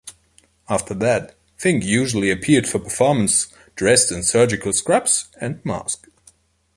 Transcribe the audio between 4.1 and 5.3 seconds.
in surgical scrubs